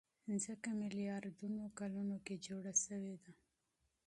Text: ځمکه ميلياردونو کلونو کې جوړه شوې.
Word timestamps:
ځمکه 0.43 0.69
ميلياردونو 0.81 1.63
کلونو 1.79 2.15
کې 2.25 2.35
جوړه 2.45 2.73
شوې. 2.83 3.15